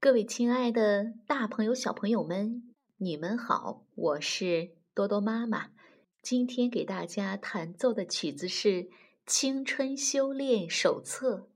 [0.00, 5.70] 各位亲爱的大朋友小朋友们你们好我是多多妈妈。
[6.22, 8.90] 今天给大家弹奏的曲子是
[9.26, 11.48] 青春修炼手册。